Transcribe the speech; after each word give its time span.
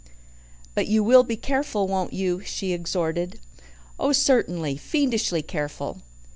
"But 0.73 0.87
you 0.87 1.03
will 1.03 1.21
be 1.23 1.35
careful, 1.37 1.87
won't 1.87 2.11
you?" 2.11 2.39
she 2.41 2.73
exhorted. 2.73 3.39
"Oh, 3.99 4.11
certainly. 4.13 4.75
Fiendishly 4.75 5.43
careful." 5.43 6.01